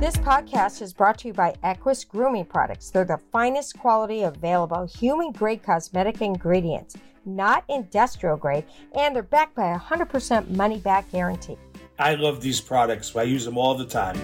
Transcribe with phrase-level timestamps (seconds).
[0.00, 2.88] This podcast is brought to you by Equus Grooming Products.
[2.88, 6.96] They're the finest quality available human grade cosmetic ingredients,
[7.26, 8.64] not industrial grade,
[8.96, 11.58] and they're backed by a 100% money back guarantee.
[11.98, 13.14] I love these products.
[13.14, 14.16] I use them all the time.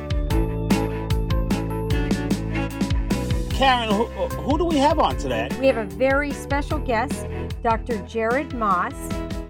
[3.50, 5.50] Karen, who, who do we have on today?
[5.60, 7.26] We have a very special guest,
[7.62, 7.98] Dr.
[8.06, 8.94] Jared Moss.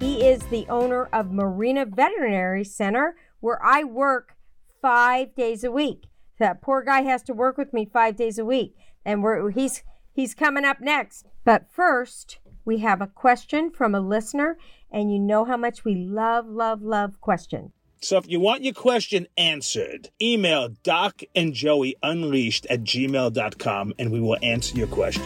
[0.01, 4.37] He is the owner of Marina Veterinary Center, where I work
[4.83, 6.09] five days a week.
[6.39, 9.83] That poor guy has to work with me five days a week, and we're, he's
[10.13, 11.27] he's coming up next.
[11.45, 14.59] But first, we have a question from a listener,
[14.91, 17.71] and you know how much we love, love, love questions.
[18.03, 24.13] So if you want your question answered, email Doc and Joey Unleashed at gmail.com and
[24.13, 25.25] we will answer your question.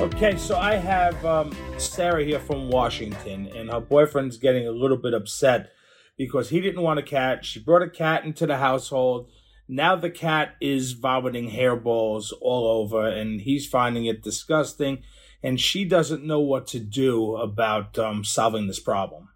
[0.00, 4.96] Okay, so I have um, Sarah here from Washington, and her boyfriend's getting a little
[4.96, 5.72] bit upset
[6.16, 7.44] because he didn't want a cat.
[7.44, 9.30] She brought a cat into the household.
[9.68, 15.02] Now the cat is vomiting hairballs all over, and he's finding it disgusting
[15.42, 19.28] and she doesn't know what to do about um, solving this problem.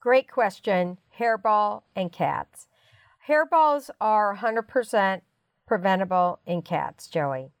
[0.00, 0.98] Great question.
[1.18, 2.68] Hairball and cats.
[3.28, 5.22] Hairballs are 100%
[5.66, 7.52] preventable in cats, Joey,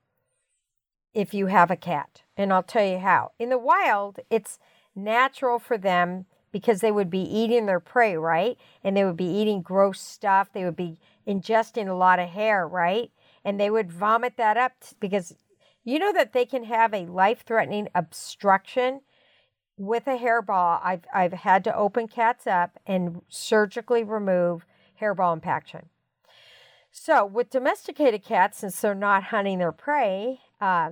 [1.14, 2.22] if you have a cat.
[2.36, 3.32] And I'll tell you how.
[3.38, 4.58] In the wild, it's
[4.94, 8.58] natural for them because they would be eating their prey, right?
[8.84, 10.52] And they would be eating gross stuff.
[10.52, 13.10] They would be ingesting a lot of hair, right?
[13.44, 15.34] And they would vomit that up because
[15.82, 19.00] you know that they can have a life threatening obstruction
[19.76, 20.78] with a hairball.
[20.82, 24.64] I've, I've had to open cats up and surgically remove
[25.00, 25.88] hairball impaction.
[26.94, 30.90] So, with domesticated cats, since they're not hunting their prey, uh,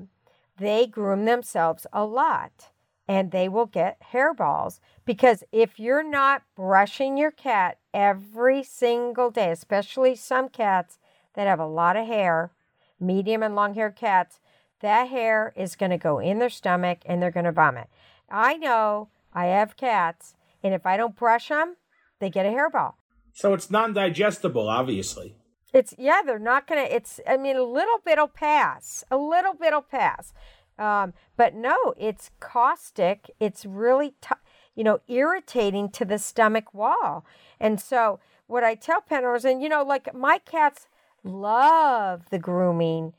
[0.59, 2.71] they groom themselves a lot
[3.11, 9.51] and they will get hairballs because if you're not brushing your cat every single day,
[9.51, 10.97] especially some cats
[11.35, 12.53] that have a lot of hair,
[13.01, 14.39] medium and long haired cats,
[14.79, 17.89] that hair is going to go in their stomach and they're going to vomit.
[18.31, 21.79] I know I have cats, and if I don't brush them,
[22.21, 22.93] they get a hairball.
[23.33, 25.35] So it's non digestible, obviously.
[25.75, 29.03] It's, yeah, they're not going to, it's, I mean, a little bit'll pass.
[29.11, 30.33] A little bit'll pass.
[30.81, 33.31] Um, but no, it's caustic.
[33.39, 34.35] It's really, t-
[34.75, 37.25] you know, irritating to the stomach wall.
[37.61, 40.89] And so, what I tell pet owners, and you know, like my cats
[41.23, 43.13] love the grooming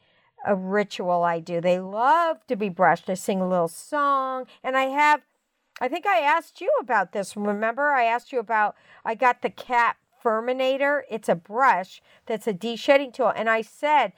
[0.45, 1.61] a ritual I do.
[1.61, 3.09] They love to be brushed.
[3.09, 5.21] I sing a little song, and I have.
[5.79, 7.35] I think I asked you about this.
[7.35, 8.75] Remember, I asked you about.
[9.05, 11.01] I got the cat Furminator.
[11.09, 14.13] It's a brush that's a de-shedding tool, and I said,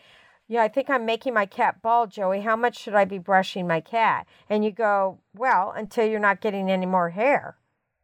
[0.53, 2.41] "Yeah, I think I'm making my cat bald, Joey.
[2.41, 6.41] How much should I be brushing my cat?" And you go, "Well, until you're not
[6.41, 7.57] getting any more hair."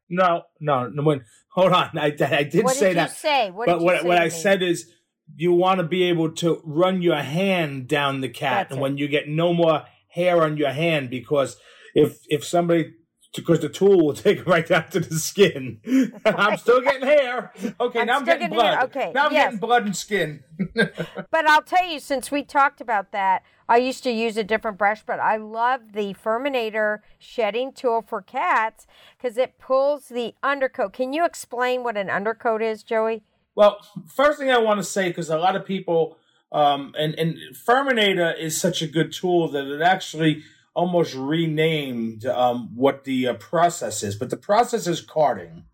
[0.09, 1.03] No, no, no.
[1.03, 3.11] When, hold on, I, I did what say did that.
[3.11, 3.51] Say?
[3.51, 4.29] What but did you what say what I me?
[4.31, 4.91] said is
[5.35, 8.81] you want to be able to run your hand down the cat That's and it.
[8.81, 11.57] when you get no more hair on your hand because
[11.93, 12.93] if if somebody
[13.35, 15.79] because the tool will take it right down to the skin.
[16.25, 17.53] I'm still getting hair.
[17.79, 18.75] Okay, I'm now I'm getting getting hair.
[18.75, 18.83] blood.
[18.89, 19.45] Okay, now I'm yes.
[19.45, 20.43] getting blood and skin.
[21.31, 24.77] But I'll tell you, since we talked about that, I used to use a different
[24.77, 30.91] brush, but I love the Furminator shedding tool for cats because it pulls the undercoat.
[30.91, 33.23] Can you explain what an undercoat is, Joey?
[33.55, 36.17] Well, first thing I want to say, because a lot of people,
[36.51, 40.43] um, and and Furminator is such a good tool that it actually
[40.73, 44.15] almost renamed um, what the uh, process is.
[44.15, 45.65] But the process is carding.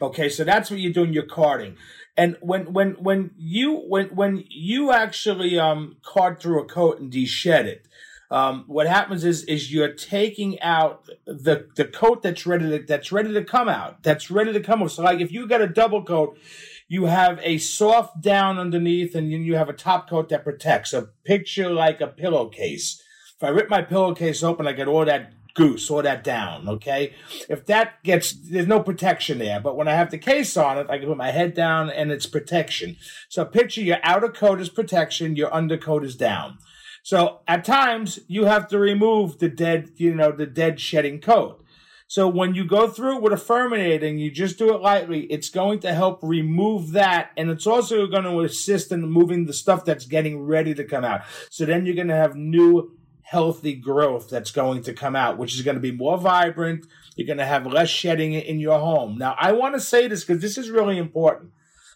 [0.00, 1.12] Okay, so that's what you're doing.
[1.12, 1.76] You're carding,
[2.16, 7.10] and when when when you when when you actually um, card through a coat and
[7.10, 7.86] de-shed it.
[8.32, 13.12] Um, what happens is is you're taking out the the coat that's ready to that's
[13.12, 14.92] ready to come out that's ready to come off.
[14.92, 16.38] So like if you got a double coat,
[16.88, 20.94] you have a soft down underneath and then you have a top coat that protects.
[20.94, 23.02] A picture like a pillowcase.
[23.42, 27.12] If I rip my pillowcase open, I get all that goose, all that down, okay?
[27.48, 30.86] If that gets, there's no protection there, but when I have the case on it,
[30.88, 32.96] I can put my head down and it's protection.
[33.28, 36.58] So picture your outer coat is protection, your undercoat is down.
[37.02, 41.64] So at times you have to remove the dead, you know, the dead shedding coat.
[42.06, 45.22] So when you go through it with a Furminator and you just do it lightly,
[45.22, 47.32] it's going to help remove that.
[47.36, 51.04] And it's also going to assist in moving the stuff that's getting ready to come
[51.04, 51.22] out.
[51.50, 52.98] So then you're going to have new
[53.32, 56.86] healthy growth that's going to come out, which is going to be more vibrant.
[57.16, 59.16] You're going to have less shedding in your home.
[59.16, 61.50] Now, I want to say this because this is really important.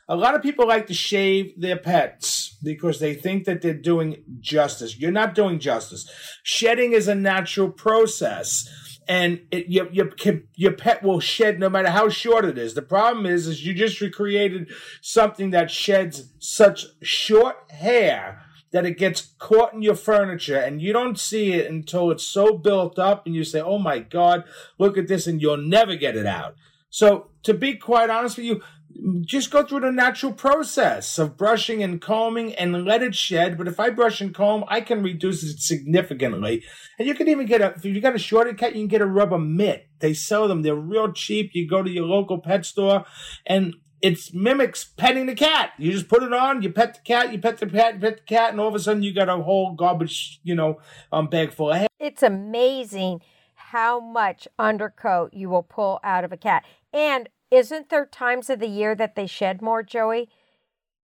[0.08, 4.22] A lot of people like to shave their pets because they think that they're doing
[4.40, 4.98] justice.
[4.98, 6.08] You're not doing justice.
[6.42, 8.66] Shedding is a natural process.
[9.08, 10.10] and it, your, your
[10.54, 12.74] your pet will shed no matter how short it is.
[12.74, 18.45] The problem is, is you just recreated something that sheds such short hair
[18.76, 22.58] that it gets caught in your furniture, and you don't see it until it's so
[22.58, 24.44] built up, and you say, "Oh my God,
[24.78, 26.56] look at this," and you'll never get it out.
[26.90, 28.62] So, to be quite honest with you,
[29.22, 33.56] just go through the natural process of brushing and combing and let it shed.
[33.56, 36.62] But if I brush and comb, I can reduce it significantly.
[36.98, 39.00] And you can even get a, if you got a shorter cat, you can get
[39.00, 39.88] a rubber mitt.
[40.00, 40.62] They sell them.
[40.62, 41.50] They're real cheap.
[41.54, 43.06] You go to your local pet store
[43.46, 45.72] and it mimics petting the cat.
[45.78, 48.16] You just put it on, you pet the cat, you pet the cat, you pet
[48.18, 50.80] the cat, and all of a sudden you got a whole garbage, you know,
[51.12, 51.88] um, bag full of hair.
[51.98, 53.22] It's amazing
[53.54, 56.64] how much undercoat you will pull out of a cat.
[56.92, 60.28] And isn't there times of the year that they shed more, Joey?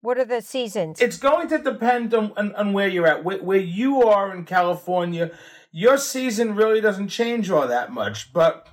[0.01, 1.00] What are the seasons?
[1.00, 3.24] It's going to depend on, on, on where you're at.
[3.24, 5.31] Where, where, you are in California,
[5.71, 8.33] your season really doesn't change all that much.
[8.33, 8.68] But,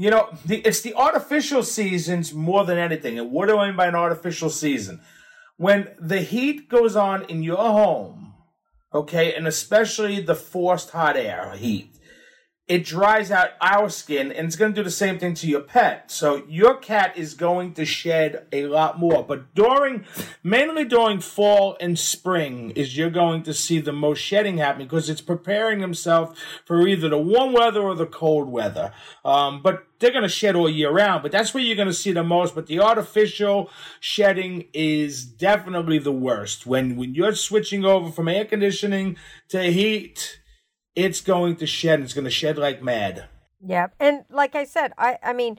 [0.00, 3.18] you know, the, it's the artificial seasons more than anything.
[3.18, 5.02] And what do I mean by an artificial season?
[5.58, 8.32] When the heat goes on in your home,
[8.94, 11.98] okay, and especially the forced hot air heat,
[12.70, 15.60] it dries out our skin and it's going to do the same thing to your
[15.60, 16.08] pet.
[16.08, 19.24] So your cat is going to shed a lot more.
[19.24, 20.04] But during,
[20.44, 25.10] mainly during fall and spring, is you're going to see the most shedding happening because
[25.10, 28.92] it's preparing themselves for either the warm weather or the cold weather.
[29.24, 31.92] Um, but they're going to shed all year round, but that's where you're going to
[31.92, 32.54] see the most.
[32.54, 33.68] But the artificial
[33.98, 36.66] shedding is definitely the worst.
[36.66, 39.16] When, when you're switching over from air conditioning
[39.48, 40.40] to heat,
[40.94, 42.00] it's going to shed.
[42.00, 43.26] It's going to shed like mad.
[43.64, 45.58] Yeah, and like I said, I I mean,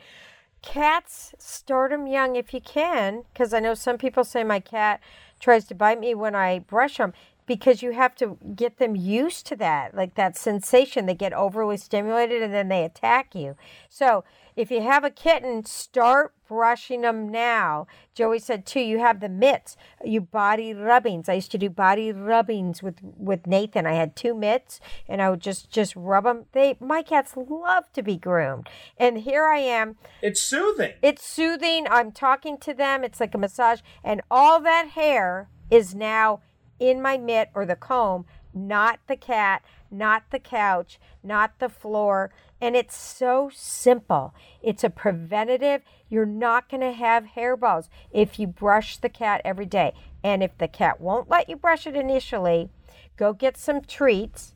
[0.62, 5.02] cats start them young if you can, because I know some people say my cat
[5.40, 7.14] tries to bite me when I brush them
[7.48, 11.06] because you have to get them used to that, like that sensation.
[11.06, 13.58] They get overly stimulated and then they attack you.
[13.90, 14.24] So
[14.56, 17.88] if you have a kitten, start brushing them now.
[18.14, 21.30] Joey said too, you have the mitts, you body rubbings.
[21.30, 23.86] I used to do body rubbings with with Nathan.
[23.86, 26.46] I had two mitts, and I would just just rub them.
[26.52, 29.96] They my cats love to be groomed, and here I am.
[30.22, 30.94] It's soothing.
[31.02, 31.88] It's soothing.
[31.90, 33.04] I'm talking to them.
[33.04, 36.42] It's like a massage, and all that hair is now
[36.82, 42.32] in my mitt or the comb, not the cat, not the couch, not the floor.
[42.60, 44.34] And it's so simple.
[44.62, 45.82] It's a preventative.
[46.10, 49.94] You're not going to have hairballs if you brush the cat every day.
[50.24, 52.70] And if the cat won't let you brush it initially,
[53.18, 54.54] go get some treats.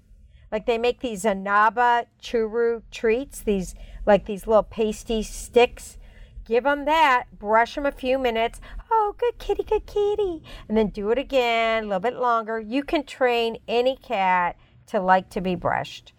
[0.52, 3.76] Like they make these Inaba Churu treats, these
[4.06, 5.98] like these little pasty sticks.
[6.46, 8.62] Give them that, brush them a few minutes.
[9.08, 10.42] Oh, good kitty, good kitty.
[10.68, 12.60] And then do it again, a little bit longer.
[12.60, 14.56] You can train any cat
[14.88, 16.14] to like to be brushed.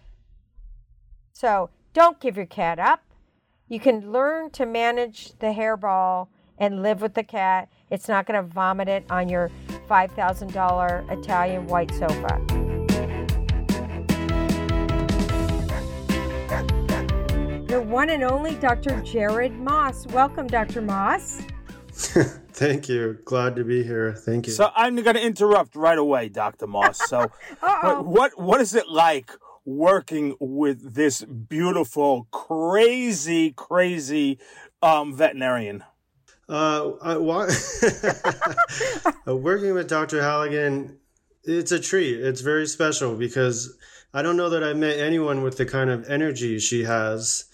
[1.33, 3.03] So don't give your cat up.
[3.69, 6.29] You can learn to manage the hairball
[6.59, 7.69] and live with the cat.
[7.91, 9.51] It's not going to vomit it on your
[9.91, 12.41] $5,000 Italian white sofa.
[17.67, 19.01] The one and only Dr.
[19.01, 20.07] Jared Moss.
[20.07, 20.83] Welcome, Dr.
[20.83, 21.43] Moss.
[22.53, 23.19] Thank you.
[23.25, 24.13] Glad to be here.
[24.13, 24.53] Thank you.
[24.53, 26.67] So I'm going to interrupt right away, Dr.
[26.67, 27.01] Moss.
[27.09, 29.31] So, what what is it like
[29.65, 34.39] working with this beautiful, crazy, crazy
[34.83, 35.85] um, veterinarian?
[36.49, 37.17] Uh, I,
[39.33, 40.23] working with Dr.
[40.23, 40.99] Halligan,
[41.45, 42.21] it's a treat.
[42.21, 43.75] It's very special because
[44.13, 47.46] I don't know that I've met anyone with the kind of energy she has.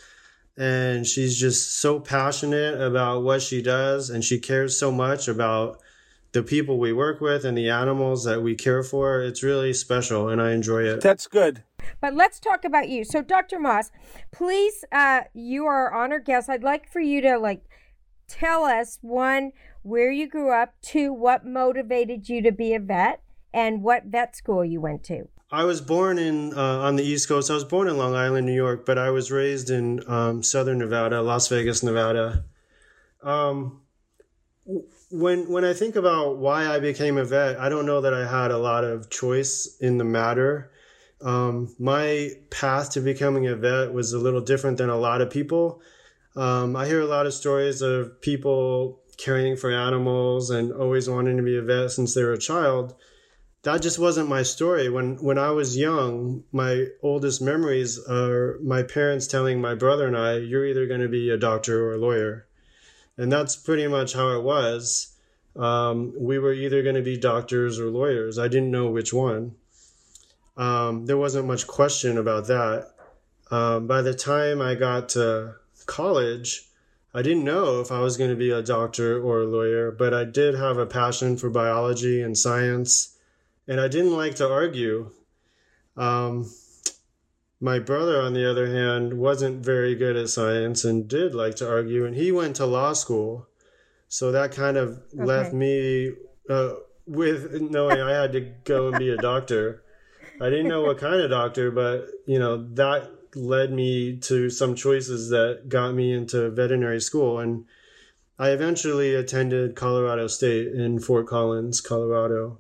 [0.57, 5.81] And she's just so passionate about what she does, and she cares so much about
[6.33, 9.23] the people we work with and the animals that we care for.
[9.23, 11.01] It's really special, and I enjoy it.
[11.01, 11.63] That's good.
[12.01, 13.05] But let's talk about you.
[13.05, 13.59] So, Dr.
[13.59, 13.91] Moss,
[14.31, 16.49] please, uh, you are our honored guest.
[16.49, 17.65] I'd like for you to like
[18.29, 23.23] tell us one where you grew up, two what motivated you to be a vet,
[23.53, 25.29] and what vet school you went to.
[25.53, 27.51] I was born in uh, on the East Coast.
[27.51, 30.79] I was born in Long Island, New York, but I was raised in um, Southern
[30.79, 32.47] Nevada, Las Vegas, Nevada.
[33.23, 33.83] Um,
[35.11, 38.27] when when I think about why I became a vet, I don't know that I
[38.27, 40.71] had a lot of choice in the matter.
[41.21, 45.31] Um, my path to becoming a vet was a little different than a lot of
[45.31, 45.83] people.
[46.35, 51.37] Um, I hear a lot of stories of people caring for animals and always wanting
[51.37, 52.95] to be a vet since they were a child.
[53.63, 54.89] That just wasn't my story.
[54.89, 60.17] When when I was young, my oldest memories are my parents telling my brother and
[60.17, 62.47] I, "You're either going to be a doctor or a lawyer,"
[63.17, 65.17] and that's pretty much how it was.
[65.55, 68.39] Um, we were either going to be doctors or lawyers.
[68.39, 69.55] I didn't know which one
[70.57, 72.89] um, there wasn't much question about that.
[73.51, 76.69] um, by the time I got to college,
[77.15, 80.15] I didn't know if I was going to be a doctor or a lawyer, but
[80.15, 83.12] I did have a passion for biology and science,
[83.69, 85.11] and I didn't like to argue.
[85.97, 86.51] Um,
[87.61, 91.69] my brother, on the other hand, wasn't very good at science and did like to
[91.69, 93.47] argue, and he went to law school.
[94.09, 95.25] So that kind of okay.
[95.25, 96.13] left me
[96.51, 96.75] uh,
[97.07, 99.83] with knowing I had to go and be a doctor.
[100.41, 104.75] I didn't know what kind of doctor, but you know that led me to some
[104.75, 107.65] choices that got me into veterinary school, and
[108.39, 112.59] I eventually attended Colorado State in Fort Collins, Colorado.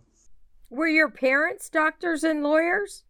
[0.72, 3.04] Were your parents doctors and lawyers?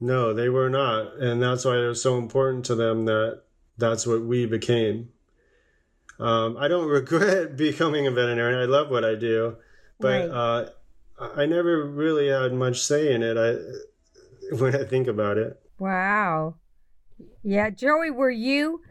[0.00, 1.14] No, they were not.
[1.18, 3.42] And that's why it was so important to them that
[3.78, 5.10] that's what we became.
[6.18, 8.58] Um, I don't regret becoming a veterinarian.
[8.58, 9.56] I love what I do,
[10.00, 10.70] but right.
[11.20, 13.36] uh, I never really had much say in it.
[13.36, 13.58] I
[14.56, 15.60] when I think about it.
[15.78, 16.56] Wow.
[17.44, 18.82] Yeah, Joey, were you?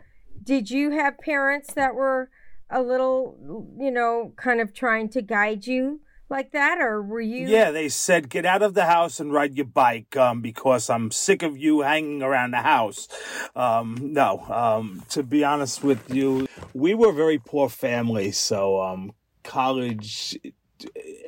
[0.42, 2.30] Did you have parents that were
[2.70, 6.00] a little, you know, kind of trying to guide you
[6.32, 7.48] like that, or were you?
[7.48, 11.12] Yeah, they said get out of the house and ride your bike um, because I'm
[11.12, 13.08] sick of you hanging around the house.
[13.56, 18.82] Um, no, um, to be honest with you, we were a very poor family, so
[18.82, 19.12] um,
[19.44, 20.40] college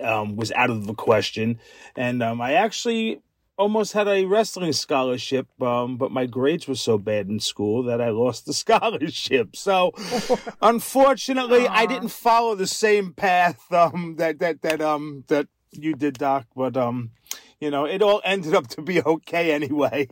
[0.02, 1.60] um, was out of the question,
[1.96, 3.22] and um, I actually
[3.58, 8.02] almost had a wrestling scholarship, um, but my grades were so bad in school that
[8.02, 9.56] I lost the scholarship.
[9.56, 9.92] So,
[10.62, 16.18] unfortunately, I didn't follow the same path um, that that that um that you did,
[16.18, 16.48] Doc.
[16.56, 17.12] But um,
[17.60, 20.08] you know, it all ended up to be okay anyway.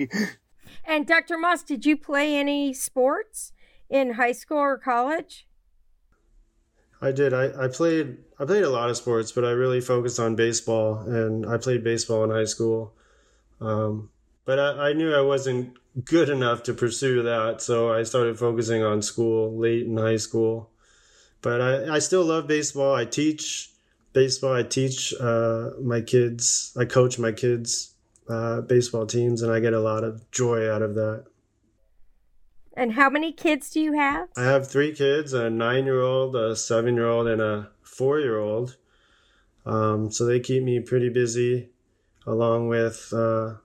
[0.86, 1.38] And Dr.
[1.38, 3.52] Moss, did you play any sports
[3.90, 5.48] in high school or college?
[7.02, 7.34] I did.
[7.34, 11.00] I, I played I played a lot of sports, but I really focused on baseball
[11.00, 12.94] and I played baseball in high school.
[13.62, 14.10] Um,
[14.44, 18.84] but I, I, knew I wasn't good enough to pursue that, so I started focusing
[18.84, 20.72] on school late in high school.
[21.42, 22.96] But I, I still love baseball.
[22.96, 23.70] I teach
[24.14, 24.54] baseball.
[24.54, 26.76] I teach uh, my kids.
[26.78, 27.94] I coach my kids'
[28.28, 31.26] uh, baseball teams, and I get a lot of joy out of that.
[32.76, 34.30] And how many kids do you have?
[34.38, 38.20] I have three kids a nine year old, a seven year old, and a four
[38.20, 38.78] year old.
[39.66, 41.70] Um, so they keep me pretty busy
[42.26, 43.56] along with uh,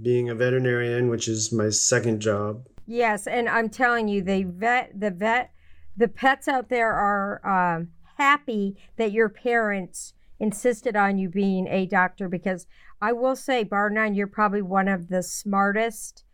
[0.00, 2.66] being a veterinarian, which is my second job.
[2.86, 5.52] Yes, and I'm telling you, the vet, the vet,
[5.96, 11.86] the pets out there are um, happy that your parents insisted on you being a
[11.86, 12.66] doctor because
[13.00, 16.24] I will say, bar none, you're probably one of the smartest,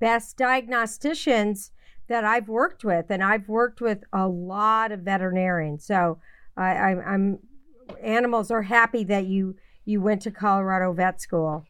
[0.00, 1.70] best diagnosticians
[2.08, 5.84] that I've worked with, and I've worked with a lot of veterinarians.
[5.84, 6.18] So
[6.56, 7.38] I, I, I'm
[8.02, 9.56] animals are happy that you
[9.88, 11.64] you went to Colorado vet school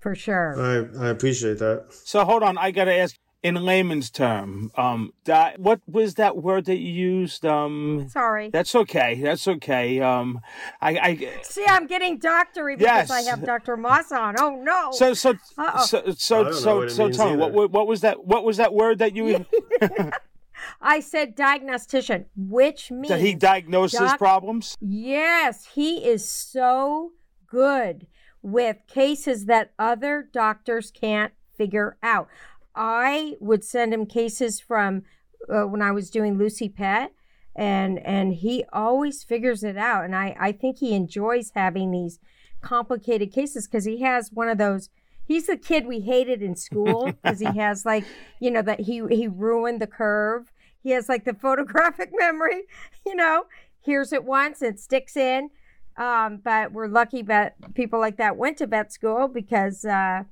[0.00, 0.60] for sure.
[0.60, 1.86] I, I appreciate that.
[1.90, 6.36] So hold on, I got to ask in layman's term, um, that, what was that
[6.36, 7.46] word that you used?
[7.46, 8.50] Um, Sorry.
[8.50, 9.20] That's okay.
[9.22, 10.00] That's okay.
[10.00, 10.40] Um,
[10.80, 11.64] I, I see.
[11.68, 13.10] I'm getting doctory because yes.
[13.10, 13.76] I have Dr.
[13.76, 14.34] Moss on.
[14.38, 14.90] Oh no.
[14.92, 15.84] So so Uh-oh.
[15.84, 18.24] so so so so tell me what what was that?
[18.24, 19.44] What was that word that you?
[20.80, 24.74] I said diagnostician, which means that he diagnoses doc- problems.
[24.80, 27.12] Yes, he is so
[27.54, 28.06] good
[28.42, 32.28] with cases that other doctors can't figure out.
[32.74, 35.04] I would send him cases from
[35.48, 37.12] uh, when I was doing Lucy Pet
[37.54, 42.18] and and he always figures it out and I I think he enjoys having these
[42.60, 44.88] complicated cases cuz he has one of those
[45.24, 48.04] he's the kid we hated in school because he has like
[48.40, 50.50] you know that he he ruined the curve
[50.82, 52.62] he has like the photographic memory
[53.06, 53.44] you know
[53.80, 55.50] hears it once it sticks in
[55.96, 60.24] um, but we're lucky that people like that went to vet school because uh,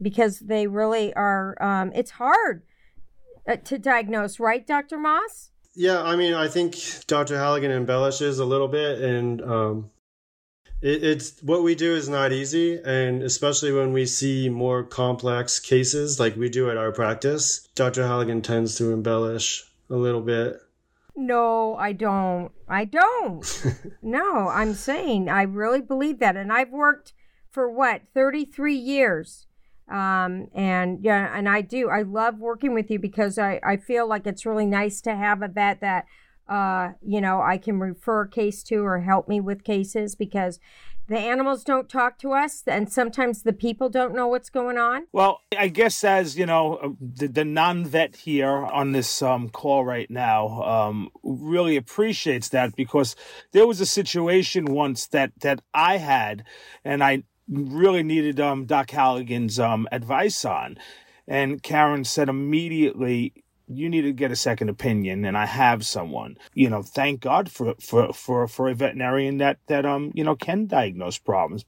[0.00, 1.56] because they really are.
[1.62, 2.62] Um, it's hard
[3.48, 5.50] uh, to diagnose, right, Doctor Moss?
[5.74, 7.38] Yeah, I mean, I think Dr.
[7.38, 9.90] Halligan embellishes a little bit, and um,
[10.82, 15.60] it, it's what we do is not easy, and especially when we see more complex
[15.60, 18.06] cases like we do at our practice, Dr.
[18.06, 20.60] Halligan tends to embellish a little bit.
[21.16, 22.52] No, I don't.
[22.68, 23.64] I don't.
[24.02, 26.36] no, I'm saying I really believe that.
[26.36, 27.12] And I've worked
[27.50, 29.46] for what, 33 years.
[29.88, 31.88] Um, and yeah, and I do.
[31.90, 35.42] I love working with you because I, I feel like it's really nice to have
[35.42, 36.06] a vet that,
[36.48, 40.60] uh, you know, I can refer a case to or help me with cases because
[41.10, 45.06] the animals don't talk to us and sometimes the people don't know what's going on.
[45.12, 49.84] Well i guess as you know uh, the, the non-vet here on this um, call
[49.84, 53.16] right now um, really appreciates that because
[53.52, 56.44] there was a situation once that that i had
[56.84, 60.78] and i really needed um, doc halligan's um, advice on.
[61.26, 63.32] And Karen said immediately,
[63.72, 66.36] you need to get a second opinion and I have someone.
[66.54, 70.36] You know, thank God for for for for a veterinarian that that um, you know,
[70.36, 71.64] can diagnose problems.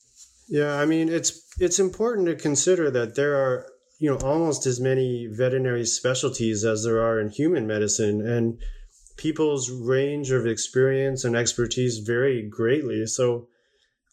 [0.48, 3.66] Yeah, I mean, it's it's important to consider that there are,
[3.98, 8.58] you know, almost as many veterinary specialties as there are in human medicine and
[9.16, 13.06] people's range of experience and expertise vary greatly.
[13.06, 13.48] So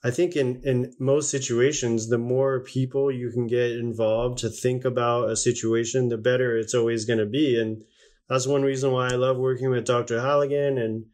[0.03, 4.85] I think in, in most situations, the more people you can get involved to think
[4.85, 7.59] about a situation, the better it's always going to be.
[7.59, 7.83] And
[8.29, 10.21] that's one reason why I love working with Dr.
[10.21, 11.05] Halligan and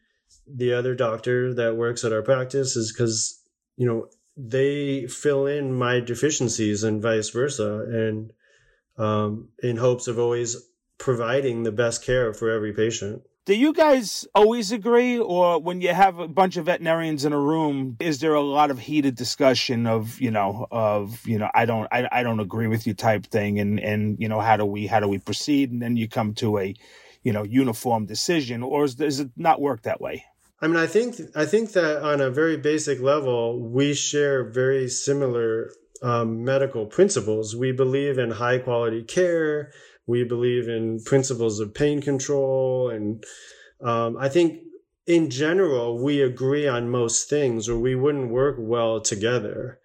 [0.47, 3.41] the other doctor that works at our practice is because,
[3.75, 7.85] you know, they fill in my deficiencies and vice versa.
[7.89, 8.31] And
[8.97, 10.57] um, in hopes of always
[10.97, 13.23] providing the best care for every patient.
[13.45, 17.39] Do you guys always agree, or when you have a bunch of veterinarians in a
[17.39, 21.65] room, is there a lot of heated discussion of you know of you know I
[21.65, 24.65] don't I, I don't agree with you type thing, and and you know how do
[24.65, 26.73] we how do we proceed, and then you come to a
[27.21, 30.25] you know uniform decision, or is, does it not work that way?
[30.59, 34.89] I mean, I think I think that on a very basic level, we share very
[34.89, 35.69] similar
[36.01, 37.55] um, medical principles.
[37.55, 39.71] We believe in high quality care
[40.07, 42.89] we believe in principles of pain control.
[42.89, 43.23] And
[43.81, 44.61] um, I think
[45.07, 49.79] in general, we agree on most things or we wouldn't work well together.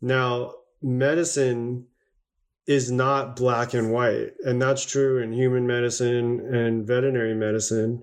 [0.00, 1.86] Now, medicine
[2.66, 4.32] is not black and white.
[4.44, 8.02] And that's true in human medicine and veterinary medicine.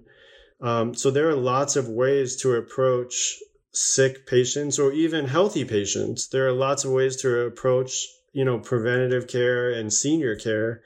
[0.60, 3.38] Um, so there are lots of ways to approach
[3.72, 6.28] sick patients or even healthy patients.
[6.30, 10.82] There are lots of ways to approach, you know, preventative care and senior care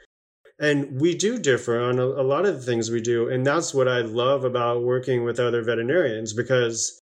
[0.61, 3.73] and we do differ on a, a, lot of the things we do and that's
[3.73, 7.01] what i love about working with other veterinarians because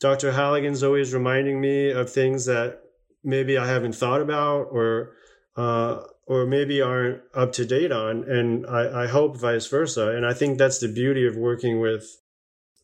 [0.00, 2.80] dr halligan's always reminding me of things that
[3.24, 5.12] maybe i haven't thought about or
[5.56, 10.10] uh, or maybe aren't up to date on and I, I hope vice versa.
[10.10, 12.04] And i think that's the beauty of working with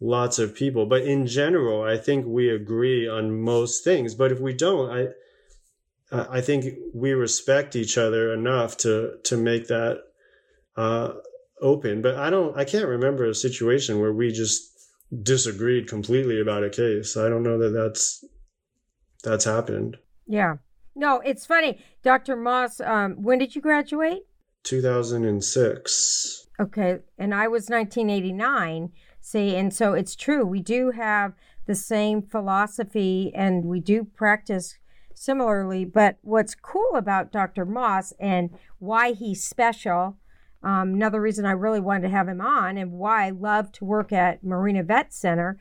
[0.00, 0.84] lots of people.
[0.86, 4.14] But in general i think we agree on most things.
[4.14, 5.06] But if we don't i
[6.12, 10.02] I think we respect each other enough to to make that
[10.76, 11.14] uh,
[11.60, 12.02] open.
[12.02, 14.70] But I don't, I can't remember a situation where we just
[15.22, 17.16] disagreed completely about a case.
[17.16, 18.24] I don't know that that's
[19.24, 19.96] that's happened.
[20.26, 20.56] Yeah.
[20.94, 22.36] No, it's funny, Dr.
[22.36, 22.80] Moss.
[22.80, 24.26] Um, when did you graduate?
[24.62, 26.46] 2006.
[26.58, 28.92] Okay, and I was 1989.
[29.20, 30.46] See, and so it's true.
[30.46, 31.34] We do have
[31.66, 34.78] the same philosophy, and we do practice
[35.16, 35.84] similarly.
[35.84, 37.64] But what's cool about Dr.
[37.64, 40.16] Moss and why he's special,
[40.62, 43.84] um, another reason I really wanted to have him on and why I love to
[43.84, 45.58] work at Marina Vet Center,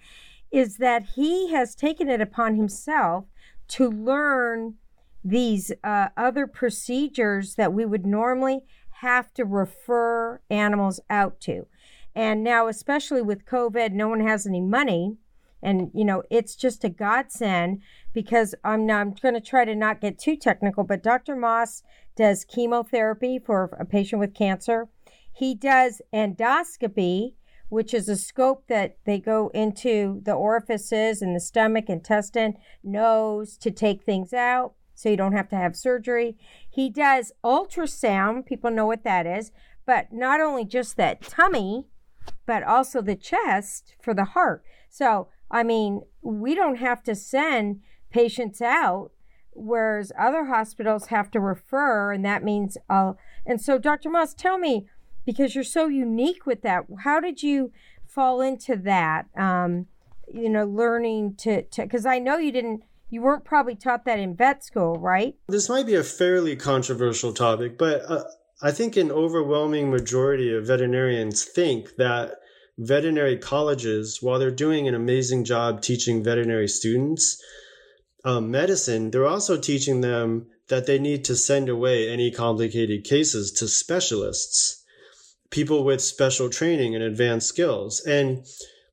[0.52, 3.26] is that he has taken it upon himself
[3.70, 4.76] to learn
[5.24, 8.62] these uh, other procedures that we would normally
[9.02, 11.66] have to refer animals out to.
[12.14, 15.18] And now, especially with COVID, no one has any money
[15.66, 17.82] and you know it's just a godsend
[18.14, 21.84] because i'm i'm going to try to not get too technical but dr moss
[22.16, 24.88] does chemotherapy for a patient with cancer.
[25.32, 27.34] He does endoscopy
[27.68, 33.58] which is a scope that they go into the orifices in the stomach intestine nose
[33.58, 36.38] to take things out so you don't have to have surgery.
[36.70, 38.46] He does ultrasound.
[38.46, 39.52] People know what that is.
[39.86, 41.86] But not only just that tummy
[42.46, 44.64] but also the chest for the heart.
[44.90, 49.12] So I mean, we don't have to send patients out,
[49.52, 53.14] whereas other hospitals have to refer, and that means, uh,
[53.46, 54.10] and so Dr.
[54.10, 54.88] Moss, tell me,
[55.26, 57.72] because you're so unique with that, how did you
[58.08, 59.26] fall into that?
[59.38, 59.88] Um,
[60.34, 64.36] you know, learning to, because I know you didn't, you weren't probably taught that in
[64.36, 65.36] vet school, right?
[65.48, 68.24] This might be a fairly controversial topic, but uh,
[68.62, 72.40] I think an overwhelming majority of veterinarians think that
[72.78, 77.42] veterinary colleges, while they're doing an amazing job teaching veterinary students
[78.24, 83.52] um, medicine, they're also teaching them that they need to send away any complicated cases
[83.52, 84.84] to specialists,
[85.52, 88.02] people with special training and advanced skills.
[88.06, 88.46] And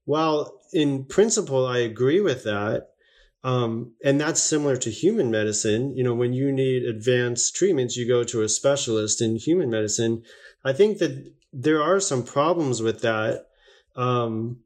[0.04, 2.88] while in principle, I agree with that,
[3.42, 5.96] um, and that's similar to human medicine.
[5.96, 10.22] You know, when you need advanced treatments, you go to a specialist in human medicine.
[10.64, 13.46] I think that there are some problems with that
[13.96, 14.58] um,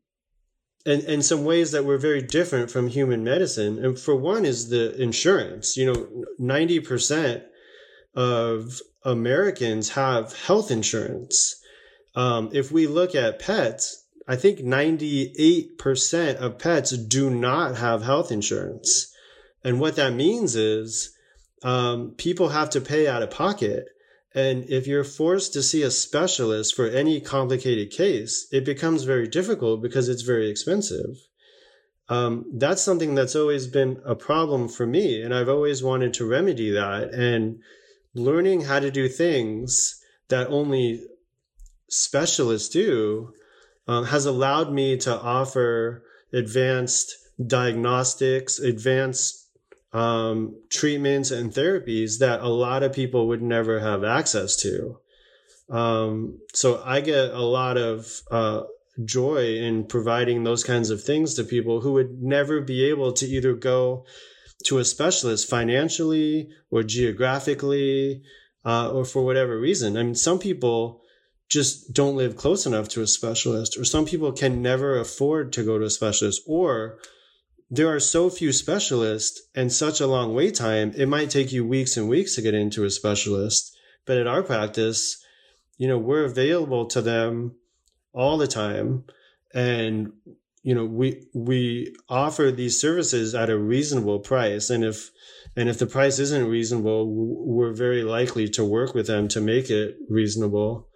[0.84, 3.84] and and some ways that were very different from human medicine.
[3.84, 5.76] And for one is the insurance.
[5.76, 7.44] You know, ninety percent
[8.14, 11.56] of Americans have health insurance.
[12.14, 18.32] Um, if we look at pets, I think 98% of pets do not have health
[18.32, 19.12] insurance.
[19.62, 21.14] And what that means is
[21.62, 23.86] um, people have to pay out of pocket
[24.36, 29.26] And if you're forced to see a specialist for any complicated case, it becomes very
[29.26, 31.16] difficult because it's very expensive.
[32.10, 35.22] Um, that's something that's always been a problem for me.
[35.22, 37.14] And I've always wanted to remedy that.
[37.14, 37.60] And
[38.14, 41.00] learning how to do things that only
[41.88, 43.32] specialists do
[43.88, 47.10] um, has allowed me to offer advanced
[47.46, 49.45] diagnostics, advanced
[49.92, 54.98] um, treatments and therapies that a lot of people would never have access to.
[55.70, 58.62] Um, so I get a lot of uh,
[59.04, 63.26] joy in providing those kinds of things to people who would never be able to
[63.26, 64.04] either go
[64.64, 68.22] to a specialist financially or geographically
[68.64, 69.96] uh, or for whatever reason.
[69.96, 71.02] I mean, some people
[71.48, 75.62] just don't live close enough to a specialist, or some people can never afford to
[75.62, 76.98] go to a specialist, or
[77.70, 81.66] there are so few specialists and such a long wait time, it might take you
[81.66, 83.76] weeks and weeks to get into a specialist.
[84.04, 85.22] But at our practice,
[85.76, 87.56] you know, we're available to them
[88.12, 89.04] all the time.
[89.52, 90.12] And,
[90.62, 94.70] you know, we, we offer these services at a reasonable price.
[94.70, 95.10] And if,
[95.56, 99.70] and if the price isn't reasonable, we're very likely to work with them to make
[99.70, 100.88] it reasonable.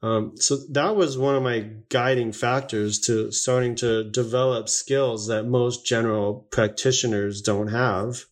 [0.00, 5.44] Um, so that was one of my guiding factors to starting to develop skills that
[5.44, 8.24] most general practitioners don't have.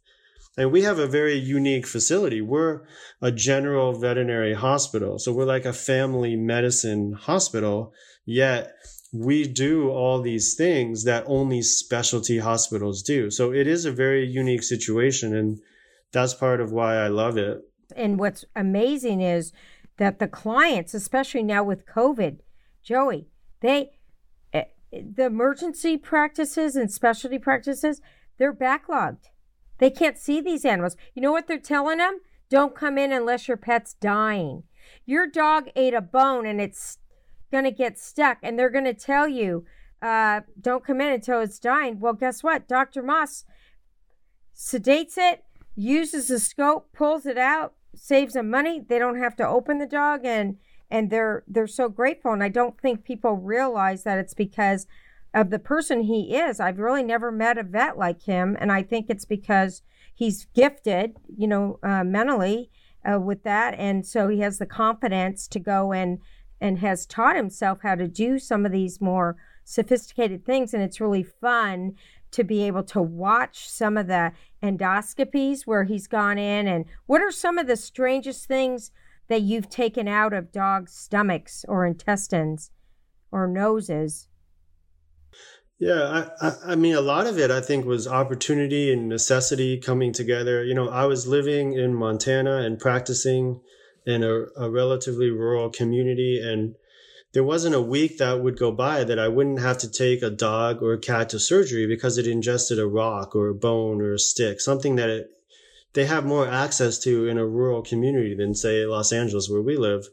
[0.57, 2.41] And we have a very unique facility.
[2.41, 2.83] We're
[3.21, 5.19] a general veterinary hospital.
[5.19, 7.93] So we're like a family medicine hospital,
[8.25, 8.73] yet
[9.13, 13.31] we do all these things that only specialty hospitals do.
[13.31, 15.35] So it is a very unique situation.
[15.35, 15.61] And
[16.13, 17.61] that's part of why I love it.
[17.95, 19.53] And what's amazing is
[19.99, 22.41] that the clients, especially now with COVID,
[22.83, 23.29] Joey,
[23.61, 23.93] they,
[24.53, 28.01] eh, the emergency practices and specialty practices,
[28.39, 29.31] they're backlogged.
[29.79, 30.97] They can't see these animals.
[31.15, 32.21] You know what they're telling them?
[32.49, 34.63] Don't come in unless your pet's dying.
[35.05, 36.99] Your dog ate a bone and it's
[37.51, 39.65] going to get stuck, and they're going to tell you,
[40.03, 42.01] uh, don't come in until it's dying.
[42.01, 42.69] Well, guess what?
[42.69, 43.03] Dr.
[43.03, 43.45] Moss
[44.55, 48.81] sedates it, uses a scope, pulls it out, saves them money.
[48.87, 50.57] They don't have to open the dog and
[50.91, 54.87] and they're they're so grateful and I don't think people realize that it's because
[55.35, 56.61] of the person he is.
[56.61, 59.83] I've really never met a vet like him and I think it's because
[60.15, 62.71] he's gifted, you know, uh, mentally
[63.05, 66.19] uh, with that and so he has the confidence to go and
[66.61, 71.01] and has taught himself how to do some of these more sophisticated things and it's
[71.01, 71.95] really fun
[72.37, 74.31] to be able to watch some of the
[74.63, 78.91] endoscopies where he's gone in and what are some of the strangest things
[79.29, 82.71] that you've taken out of dogs' stomachs or intestines
[83.33, 84.29] or noses?
[85.79, 89.79] Yeah, I, I, I, mean, a lot of it I think was opportunity and necessity
[89.79, 90.63] coming together.
[90.63, 93.63] You know, I was living in Montana and practicing
[94.07, 96.77] in a, a relatively rural community, and
[97.37, 100.31] there wasn't a week that would go by that I wouldn't have to take a
[100.31, 104.15] dog or a cat to surgery because it ingested a rock or a bone or
[104.15, 105.29] a stick, something that it,
[105.93, 109.77] they have more access to in a rural community than say Los Angeles where we
[109.77, 110.07] live.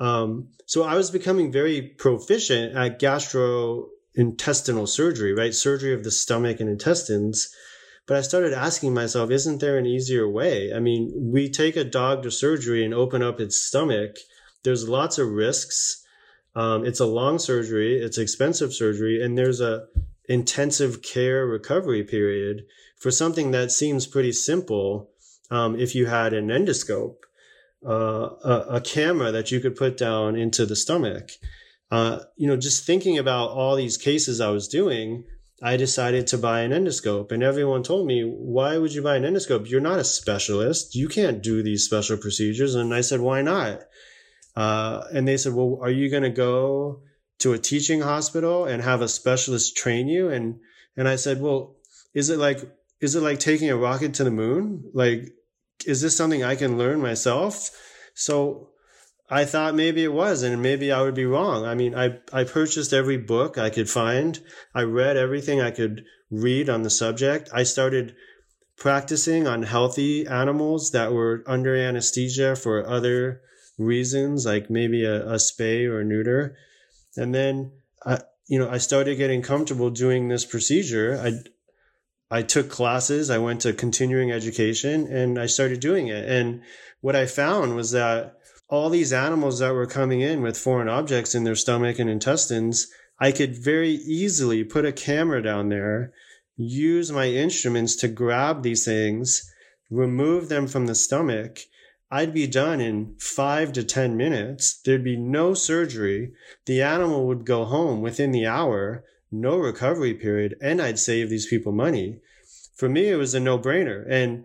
[0.00, 5.54] Um, so I was becoming very proficient at gastrointestinal surgery, right?
[5.54, 7.54] Surgery of the stomach and intestines.
[8.08, 10.72] But I started asking myself, isn't there an easier way?
[10.74, 14.16] I mean, we take a dog to surgery and open up its stomach.
[14.64, 16.04] There's lots of risks
[16.54, 19.86] um, it's a long surgery, it's expensive surgery, and there's a
[20.28, 22.64] intensive care recovery period
[22.98, 25.10] for something that seems pretty simple.
[25.50, 27.16] Um, if you had an endoscope,
[27.86, 31.30] uh, a, a, camera that you could put down into the stomach,
[31.90, 35.24] uh, you know, just thinking about all these cases I was doing,
[35.62, 37.32] I decided to buy an endoscope.
[37.32, 39.70] And everyone told me, why would you buy an endoscope?
[39.70, 40.94] You're not a specialist.
[40.94, 42.74] You can't do these special procedures.
[42.74, 43.82] And I said, why not?
[44.58, 47.00] Uh, and they said, well, are you going to go
[47.38, 50.30] to a teaching hospital and have a specialist train you?
[50.30, 50.58] And,
[50.96, 51.76] and I said, well,
[52.12, 52.58] is it like,
[53.00, 54.90] is it like taking a rocket to the moon?
[54.92, 55.30] Like,
[55.86, 57.70] is this something I can learn myself?
[58.14, 58.70] So
[59.30, 61.64] I thought maybe it was, and maybe I would be wrong.
[61.64, 64.40] I mean, I, I purchased every book I could find.
[64.74, 67.48] I read everything I could read on the subject.
[67.54, 68.16] I started
[68.76, 73.42] practicing on healthy animals that were under anesthesia for other
[73.78, 76.56] reasons, like maybe a, a spay or a neuter.
[77.16, 77.72] And then
[78.04, 81.18] I, you know, I started getting comfortable doing this procedure.
[81.22, 81.32] I,
[82.30, 86.28] I took classes, I went to continuing education and I started doing it.
[86.28, 86.62] And
[87.00, 88.36] what I found was that
[88.68, 92.88] all these animals that were coming in with foreign objects in their stomach and intestines,
[93.18, 96.12] I could very easily put a camera down there,
[96.56, 99.50] use my instruments to grab these things,
[99.90, 101.60] remove them from the stomach,
[102.10, 104.80] I'd be done in five to 10 minutes.
[104.84, 106.32] There'd be no surgery.
[106.66, 111.46] The animal would go home within the hour, no recovery period, and I'd save these
[111.46, 112.20] people money.
[112.74, 114.06] For me, it was a no brainer.
[114.08, 114.44] And,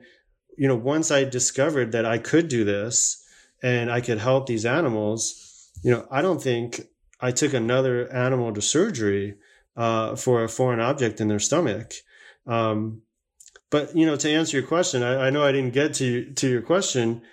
[0.58, 3.24] you know, once I discovered that I could do this
[3.62, 6.82] and I could help these animals, you know, I don't think
[7.22, 9.36] I took another animal to surgery
[9.78, 11.94] uh, for a foreign object in their stomach.
[12.46, 13.04] Um,
[13.70, 16.48] but you know, to answer your question, I, I know I didn't get to to
[16.48, 17.24] your question.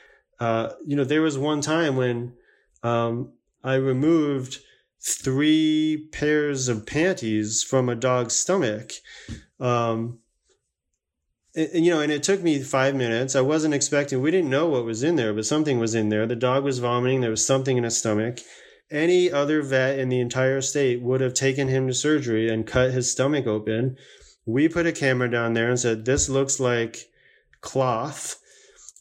[0.40, 2.32] Uh, you know, there was one time when
[2.82, 4.58] um, I removed
[5.00, 8.92] three pairs of panties from a dog's stomach.
[9.58, 10.18] Um,
[11.54, 13.36] and, you know, and it took me five minutes.
[13.36, 16.26] I wasn't expecting, we didn't know what was in there, but something was in there.
[16.26, 17.20] The dog was vomiting.
[17.20, 18.40] There was something in his stomach.
[18.90, 22.92] Any other vet in the entire state would have taken him to surgery and cut
[22.92, 23.96] his stomach open
[24.46, 27.10] we put a camera down there and said, This looks like
[27.60, 28.40] cloth.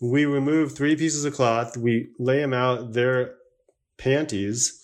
[0.02, 3.36] We remove three pieces of cloth, we lay them out, their
[3.98, 4.82] panties,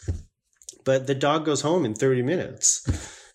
[0.83, 2.85] but the dog goes home in 30 minutes.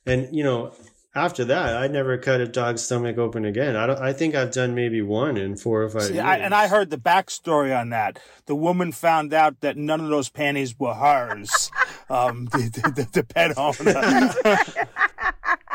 [0.06, 0.72] And, you know,
[1.14, 3.74] after that, I never cut a dog's stomach open again.
[3.74, 4.00] I don't.
[4.00, 6.24] I think I've done maybe one in four or five See, years.
[6.24, 8.20] I, and I heard the backstory on that.
[8.46, 11.70] The woman found out that none of those panties were hers.
[12.08, 14.34] um, the, the, the pet owner.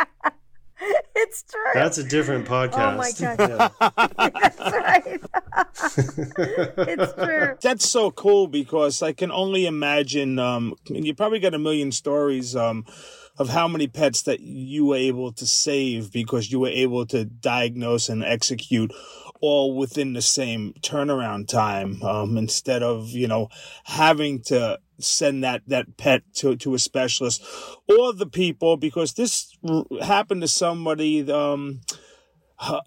[1.15, 1.61] it's true.
[1.73, 2.93] That's a different podcast.
[2.93, 3.71] Oh my god.
[4.41, 5.21] That's right.
[6.89, 7.57] it's true.
[7.61, 12.55] That's so cool because I can only imagine um, you probably got a million stories
[12.55, 12.85] um,
[13.37, 17.25] of how many pets that you were able to save because you were able to
[17.25, 18.93] diagnose and execute
[19.41, 23.49] all within the same turnaround time um, instead of you know
[23.83, 27.43] having to send that that pet to to a specialist
[27.87, 29.55] or the people because this
[30.01, 31.81] happened to somebody um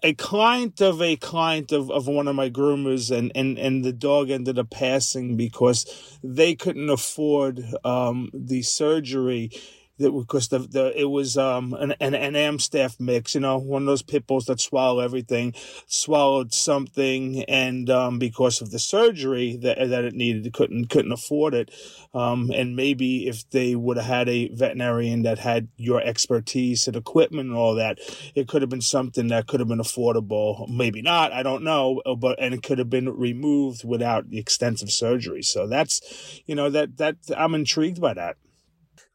[0.03, 3.93] a client of a client of, of one of my groomers and, and, and the
[3.93, 9.51] dog ended up passing because they couldn't afford um, the surgery
[9.99, 13.83] that because the, the it was um an, an an Amstaff mix, you know, one
[13.83, 15.53] of those pit bulls that swallow everything,
[15.87, 21.53] swallowed something, and um because of the surgery that that it needed, couldn't couldn't afford
[21.53, 21.71] it,
[22.13, 26.95] um and maybe if they would have had a veterinarian that had your expertise and
[26.95, 27.99] equipment and all that,
[28.35, 30.67] it could have been something that could have been affordable.
[30.69, 34.39] Maybe not, I don't know, uh, but and it could have been removed without the
[34.39, 35.41] extensive surgery.
[35.43, 38.37] So that's, you know, that that I'm intrigued by that.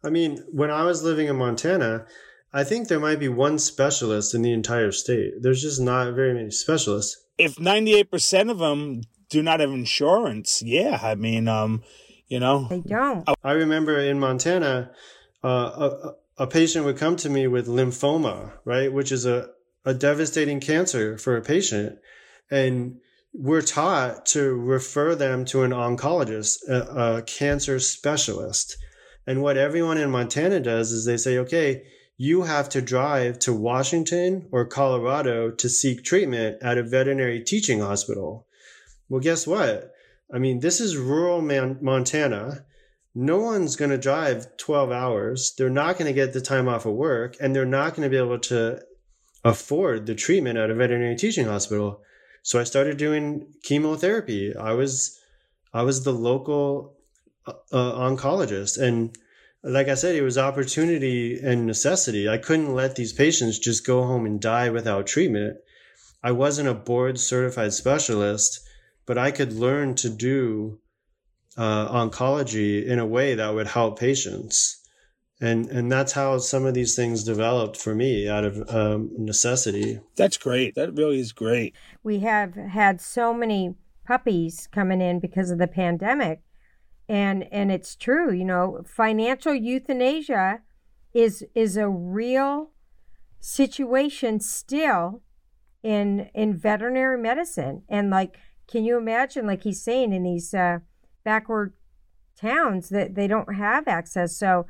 [0.05, 2.07] I mean, when I was living in Montana,
[2.53, 5.33] I think there might be one specialist in the entire state.
[5.41, 7.25] There's just not very many specialists.
[7.39, 11.83] If 98% of them do not have insurance, yeah, I mean, um,
[12.29, 13.29] you know, they don't.
[13.43, 14.93] I remember in Montana,
[15.43, 15.91] uh,
[16.39, 19.49] a, a patient would come to me with lymphoma, right, which is a,
[19.85, 21.99] a devastating cancer for a patient.
[22.51, 23.01] And
[23.33, 28.77] we're taught to refer them to an oncologist, a, a cancer specialist.
[29.27, 31.85] And what everyone in Montana does is they say, okay,
[32.17, 37.81] you have to drive to Washington or Colorado to seek treatment at a veterinary teaching
[37.81, 38.47] hospital.
[39.09, 39.93] Well, guess what?
[40.33, 42.65] I mean, this is rural Man- Montana.
[43.15, 45.55] No one's going to drive 12 hours.
[45.57, 48.11] They're not going to get the time off of work and they're not going to
[48.11, 48.83] be able to
[49.45, 52.01] afford the treatment at a veterinary teaching hospital.
[52.43, 54.55] So I started doing chemotherapy.
[54.55, 55.19] I was
[55.73, 56.94] I was the local
[57.47, 58.81] uh, oncologist.
[58.81, 59.17] And
[59.63, 62.29] like I said, it was opportunity and necessity.
[62.29, 65.57] I couldn't let these patients just go home and die without treatment.
[66.23, 68.61] I wasn't a board certified specialist,
[69.07, 70.79] but I could learn to do
[71.57, 74.81] uh, oncology in a way that would help patients.
[75.41, 80.01] And, and that's how some of these things developed for me out of um, necessity.
[80.17, 80.75] That's great.
[80.75, 81.75] That really is great.
[82.03, 83.75] We have had so many
[84.07, 86.41] puppies coming in because of the pandemic
[87.09, 90.61] and and it's true you know financial euthanasia
[91.15, 92.71] is is a real
[93.45, 95.21] situation still
[95.83, 97.83] in in veterinary medicine.
[97.89, 100.79] And like can you imagine like he's saying in these uh,
[101.25, 101.75] backward
[102.37, 104.37] towns that they don't have access.
[104.37, 104.67] So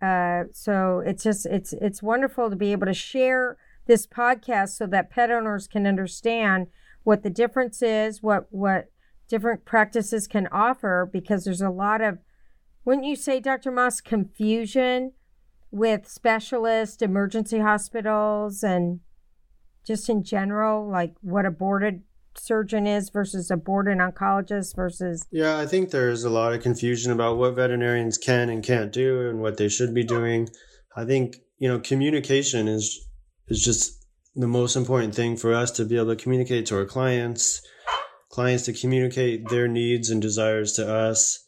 [0.00, 3.56] uh, so it's just it's it's wonderful to be able to share
[3.86, 6.68] this podcast so that pet owners can understand
[7.04, 8.91] what the difference is what what
[9.32, 12.18] different practices can offer because there's a lot of,
[12.84, 13.70] wouldn't you say, Dr.
[13.70, 15.12] Moss, confusion
[15.70, 19.00] with specialist emergency hospitals and
[19.86, 22.02] just in general, like what a boarded
[22.36, 27.12] surgeon is versus a boarded oncologist versus yeah i think there's a lot of confusion
[27.12, 30.48] about what veterinarians can and can't do and what they should be doing
[30.96, 33.06] i think you know communication is
[33.48, 36.86] is just the most important thing for us to be able to communicate to our
[36.86, 37.60] clients
[38.32, 41.46] clients to communicate their needs and desires to us.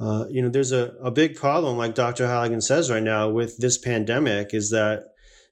[0.00, 2.26] Uh, you know, there's a, a big problem, like Dr.
[2.26, 5.04] Halligan says right now, with this pandemic is that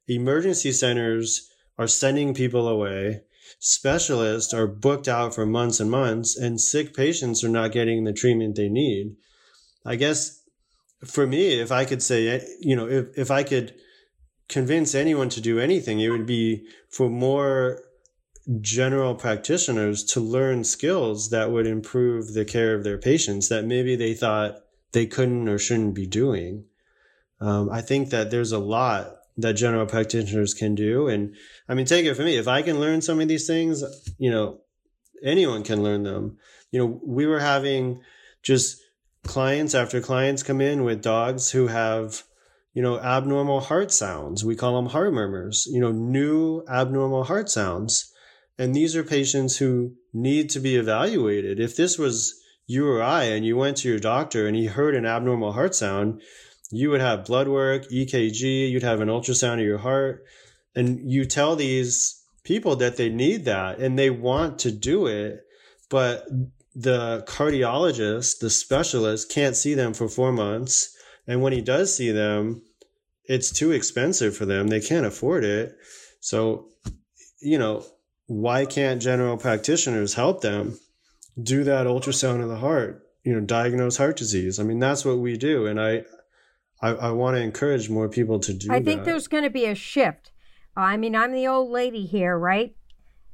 [0.09, 3.21] emergency centers are sending people away.
[3.61, 8.13] Specialists are booked out for months and months, and sick patients are not getting the
[8.13, 9.15] treatment they need.
[9.85, 10.43] I guess
[11.05, 13.75] for me, if I could say, you know, if, if I could
[14.49, 17.83] convince anyone to do anything, it would be for more
[18.61, 23.95] general practitioners to learn skills that would improve the care of their patients that maybe
[23.95, 24.59] they thought
[24.93, 26.65] they couldn't or shouldn't be doing.
[27.41, 31.09] Um, I think that there's a lot that general practitioners can do.
[31.09, 31.35] And
[31.69, 32.37] I mean, take it from me.
[32.37, 33.83] If I can learn some of these things,
[34.19, 34.61] you know,
[35.23, 36.39] anyone can learn them.
[36.71, 38.01] You know, we were having
[38.43, 38.81] just
[39.25, 42.25] clients after clients come in with dogs who have,
[42.75, 44.45] you know, abnormal heart sounds.
[44.45, 48.12] We call them heart murmurs, you know, new abnormal heart sounds.
[48.59, 51.59] And these are patients who need to be evaluated.
[51.59, 54.95] If this was you or I and you went to your doctor and he heard
[54.95, 56.23] an abnormal heart sound,
[56.71, 60.25] you would have blood work, EKG, you'd have an ultrasound of your heart,
[60.75, 65.45] and you tell these people that they need that and they want to do it,
[65.91, 66.27] but
[66.75, 70.97] the cardiologist, the specialist, can't see them for four months.
[71.27, 72.63] And when he does see them,
[73.25, 74.69] it's too expensive for them.
[74.69, 75.77] They can't afford it.
[76.21, 76.69] So,
[77.41, 77.85] you know,
[78.33, 80.79] why can't general practitioners help them
[81.41, 84.59] do that ultrasound of the heart, you know, diagnose heart disease?
[84.59, 85.67] I mean, that's what we do.
[85.67, 86.05] And I,
[86.81, 89.05] I, I want to encourage more people to do I think that.
[89.05, 90.33] there's going to be a shift.
[90.75, 92.75] I mean, I'm the old lady here, right?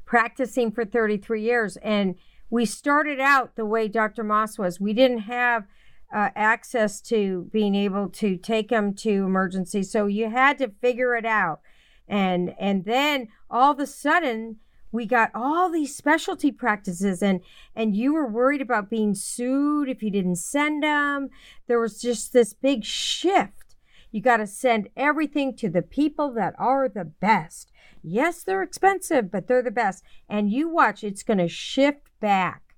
[0.05, 1.77] Practicing for 33 years.
[1.77, 2.17] And
[2.51, 4.25] we started out the way Dr.
[4.25, 4.81] Moss was.
[4.81, 5.65] We didn't have
[6.13, 9.85] uh, access to being able to take them to emergency.
[9.85, 11.61] So you had to figure it out.
[12.09, 14.57] And, and then all of a sudden,
[14.91, 17.41] we got all these specialty practices and
[17.75, 21.29] and you were worried about being sued if you didn't send them
[21.67, 23.77] there was just this big shift.
[24.11, 27.71] You got to send everything to the people that are the best.
[28.03, 32.75] Yes they're expensive but they're the best and you watch it's going to shift back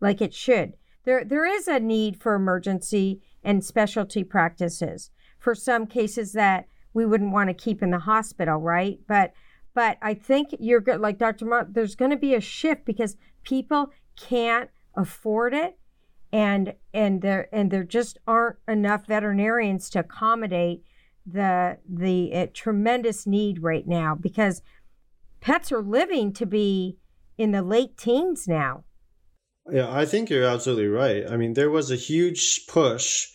[0.00, 0.74] like it should.
[1.04, 5.10] There there is a need for emergency and specialty practices.
[5.38, 8.98] For some cases that we wouldn't want to keep in the hospital right?
[9.06, 9.32] But
[9.74, 11.44] but I think you're good, like Dr.
[11.44, 15.76] Mark, there's going to be a shift because people can't afford it.
[16.32, 20.84] And, and there and there just aren't enough veterinarians to accommodate
[21.26, 24.62] the the uh, tremendous need right now because
[25.40, 26.98] pets are living to be
[27.36, 28.84] in the late teens now.
[29.70, 31.24] Yeah, I think you're absolutely right.
[31.28, 33.28] I mean, there was a huge push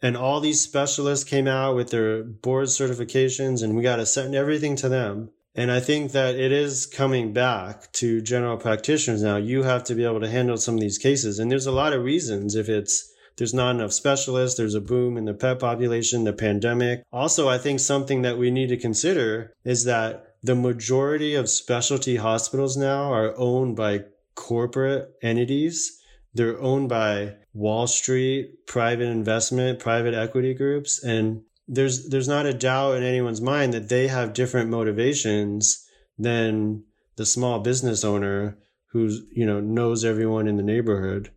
[0.00, 4.34] and all these specialists came out with their board certifications and we got to send
[4.34, 5.30] everything to them.
[5.58, 9.38] And I think that it is coming back to general practitioners now.
[9.38, 11.40] You have to be able to handle some of these cases.
[11.40, 15.16] And there's a lot of reasons if it's there's not enough specialists, there's a boom
[15.16, 17.02] in the pet population, the pandemic.
[17.12, 22.14] Also, I think something that we need to consider is that the majority of specialty
[22.14, 24.04] hospitals now are owned by
[24.36, 26.00] corporate entities.
[26.34, 31.02] They're owned by Wall Street, private investment, private equity groups.
[31.02, 35.86] And there's there's not a doubt in anyone's mind that they have different motivations
[36.18, 36.82] than
[37.16, 38.58] the small business owner
[38.92, 41.30] who's you know knows everyone in the neighborhood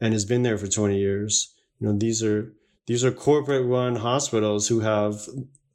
[0.00, 1.54] and has been there for 20 years.
[1.78, 2.52] You know these are
[2.86, 5.22] these are corporate run hospitals who have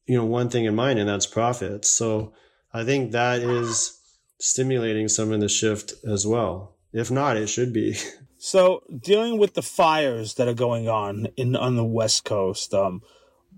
[0.05, 1.89] you know one thing in mind and that's profits.
[1.89, 2.33] So
[2.73, 3.97] i think that is
[4.39, 6.75] stimulating some of the shift as well.
[6.91, 7.95] If not it should be.
[8.43, 13.03] So dealing with the fires that are going on in on the west coast um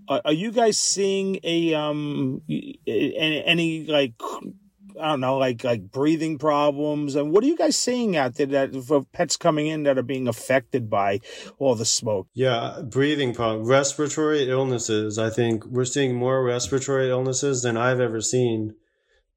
[0.08, 4.14] are, you guys seeing a um any, any like
[5.00, 8.46] I don't know, like like breathing problems, and what are you guys seeing out there
[8.46, 11.20] that for pets coming in that are being affected by
[11.58, 12.28] all the smoke?
[12.32, 15.18] Yeah, breathing problems, respiratory illnesses.
[15.18, 18.76] I think we're seeing more respiratory illnesses than I've ever seen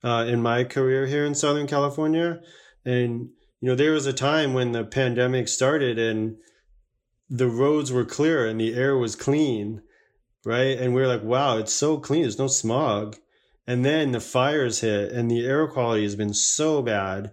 [0.04, 2.40] uh, in my career here in Southern California.
[2.86, 6.38] And you know, there was a time when the pandemic started and
[7.30, 9.82] the roads were clear and the air was clean
[10.46, 10.78] right?
[10.78, 12.22] And we are like, wow, it's so clean.
[12.24, 13.18] There's no smog.
[13.66, 17.32] And then the fires hit and the air quality has been so bad.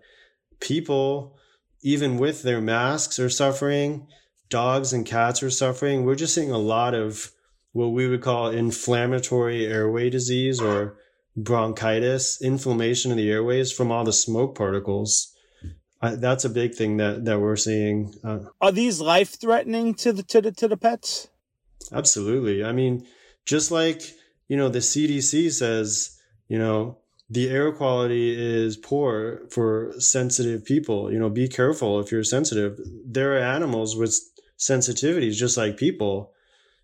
[0.60, 1.36] People,
[1.82, 4.08] even with their masks, are suffering.
[4.48, 6.04] Dogs and cats are suffering.
[6.04, 7.30] We're just seeing a lot of
[7.72, 10.96] what we would call inflammatory airway disease or
[11.36, 15.32] bronchitis, inflammation of the airways from all the smoke particles.
[16.00, 18.14] I, that's a big thing that, that we're seeing.
[18.22, 21.28] Uh, are these life threatening to the to the to the pets?
[21.92, 22.64] Absolutely.
[22.64, 23.06] I mean,
[23.46, 24.02] just like,
[24.48, 26.18] you know, the CDC says,
[26.48, 26.98] you know,
[27.30, 31.10] the air quality is poor for sensitive people.
[31.12, 32.78] You know, be careful if you're sensitive.
[33.04, 34.14] There are animals with
[34.58, 36.32] sensitivities just like people.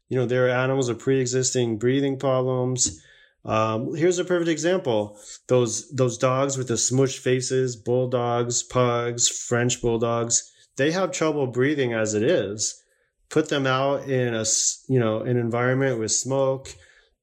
[0.09, 3.01] You know, there are animals with pre-existing breathing problems.
[3.45, 9.81] Um, here's a perfect example: those those dogs with the smushed faces, bulldogs, pugs, French
[9.81, 10.51] bulldogs.
[10.77, 12.83] They have trouble breathing as it is.
[13.31, 14.45] Put them out in a
[14.89, 16.75] you know an environment with smoke,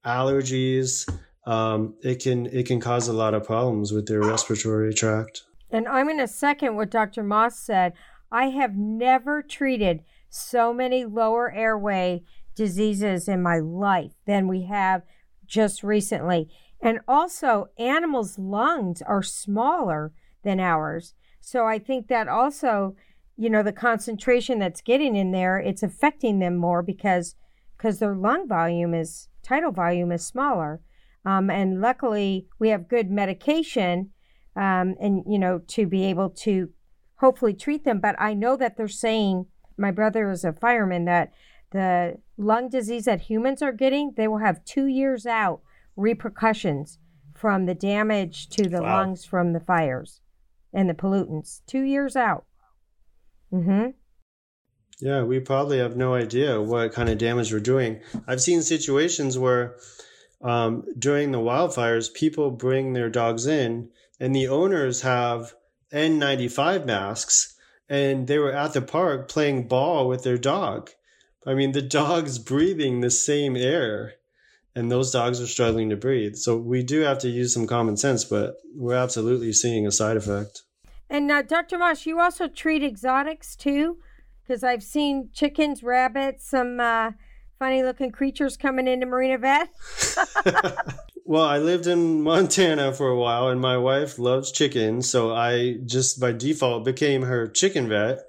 [0.04, 1.06] allergies
[1.48, 5.44] um, it can it can cause a lot of problems with their respiratory tract.
[5.70, 7.22] And I'm going to second what Dr.
[7.22, 7.94] Moss said.
[8.30, 12.22] I have never treated so many lower airway
[12.54, 15.02] diseases in my life than we have
[15.46, 16.50] just recently.
[16.82, 21.14] And also, animals' lungs are smaller than ours.
[21.40, 22.94] So I think that also,
[23.38, 27.36] you know, the concentration that's getting in there, it's affecting them more because
[27.76, 30.80] because their lung volume is tidal volume is smaller.
[31.24, 34.10] Um, and luckily, we have good medication,
[34.56, 36.70] um, and you know, to be able to
[37.16, 38.00] hopefully treat them.
[38.00, 41.32] But I know that they're saying, my brother is a fireman, that
[41.70, 45.60] the lung disease that humans are getting, they will have two years out
[45.96, 46.98] repercussions
[47.34, 48.98] from the damage to the wow.
[48.98, 50.20] lungs from the fires
[50.72, 51.60] and the pollutants.
[51.66, 52.44] Two years out.
[53.52, 53.90] Mm-hmm.
[55.00, 58.00] Yeah, we probably have no idea what kind of damage we're doing.
[58.26, 59.76] I've seen situations where
[60.42, 63.90] um, during the wildfires, people bring their dogs in,
[64.20, 65.54] and the owners have
[65.92, 67.56] N95 masks,
[67.88, 70.90] and they were at the park playing ball with their dog.
[71.46, 74.14] I mean, the dog's breathing the same air,
[74.74, 76.36] and those dogs are struggling to breathe.
[76.36, 80.16] So we do have to use some common sense, but we're absolutely seeing a side
[80.16, 80.62] effect.
[81.10, 81.78] And uh, Dr.
[81.78, 83.98] Moss, you also treat exotics too,
[84.42, 86.80] because I've seen chickens, rabbits, some.
[86.80, 87.12] Uh,
[87.58, 89.68] funny looking creatures coming into Marina Vet?
[91.28, 95.74] well, I lived in Montana for a while and my wife loves chickens, so I
[95.84, 98.20] just by default became her chicken vet.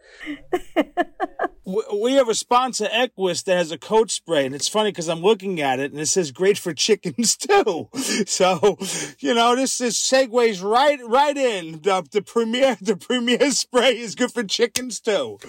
[1.93, 5.21] we have a sponsor, Equyss, that has a coat spray, and it's funny because I'm
[5.21, 7.87] looking at it and it says great for chickens too.
[8.25, 8.77] So,
[9.19, 11.81] you know, this is segues right right in.
[11.81, 15.39] The, the premier the premier spray is good for chickens too.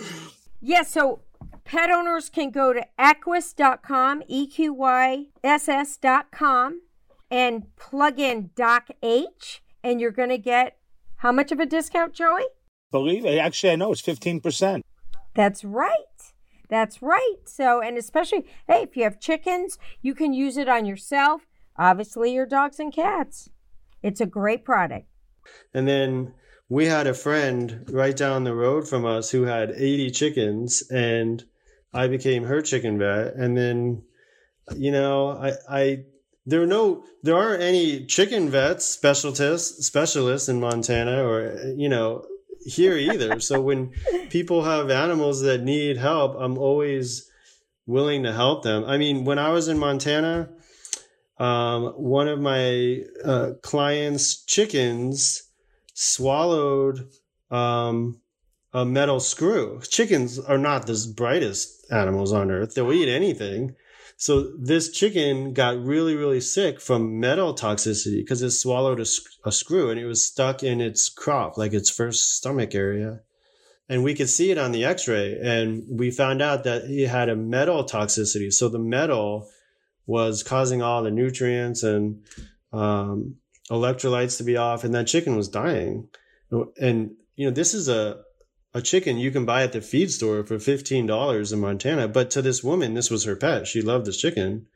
[0.60, 1.22] Yeah, so
[1.64, 6.82] Pet owners can go to equyss.com, E Q Y S S.com,
[7.30, 10.78] and plug in Doc H, and you're going to get
[11.16, 12.46] how much of a discount, Joey?
[12.90, 13.38] Believe it.
[13.38, 14.82] Actually, I know it's 15%.
[15.34, 15.92] That's right.
[16.68, 17.36] That's right.
[17.44, 21.42] So, and especially, hey, if you have chickens, you can use it on yourself,
[21.76, 23.50] obviously, your dogs and cats.
[24.02, 25.06] It's a great product.
[25.74, 26.34] And then
[26.68, 31.44] we had a friend right down the road from us who had 80 chickens and
[31.92, 34.02] I became her chicken vet, and then
[34.76, 36.04] you know I I
[36.46, 42.24] there are no there aren't any chicken vets specialists specialists in Montana or you know
[42.64, 43.40] here either.
[43.40, 43.92] so when
[44.30, 47.30] people have animals that need help, I'm always
[47.86, 48.84] willing to help them.
[48.84, 50.50] I mean, when I was in Montana,
[51.38, 55.42] um, one of my uh, clients' chickens
[55.94, 57.08] swallowed
[57.50, 58.20] um,
[58.72, 59.80] a metal screw.
[59.88, 62.74] Chickens are not the brightest animals on earth.
[62.74, 63.74] They'll eat anything.
[64.20, 69.06] So this chicken got really, really sick from metal toxicity because it swallowed a,
[69.46, 73.20] a, screw and it was stuck in its crop, like its first stomach area.
[73.88, 77.30] And we could see it on the x-ray and we found out that he had
[77.30, 78.52] a metal toxicity.
[78.52, 79.48] So the metal
[80.04, 82.22] was causing all the nutrients and
[82.74, 83.36] um,
[83.70, 86.10] electrolytes to be off and that chicken was dying.
[86.78, 88.20] And, you know, this is a,
[88.72, 92.08] a chicken you can buy at the feed store for $15 in Montana.
[92.08, 93.66] But to this woman, this was her pet.
[93.66, 94.66] She loved this chicken.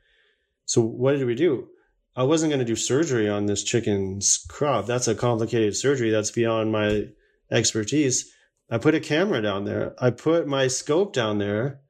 [0.65, 1.69] So what did we do?
[2.15, 4.85] I wasn't going to do surgery on this chicken's crop.
[4.85, 6.11] That's a complicated surgery.
[6.11, 7.07] That's beyond my
[7.51, 8.31] expertise.
[8.69, 9.95] I put a camera down there.
[9.99, 11.81] I put my scope down there.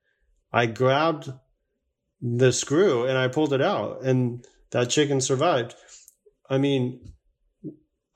[0.51, 1.31] I grabbed
[2.21, 5.75] the screw and I pulled it out and that chicken survived.
[6.49, 7.13] I mean,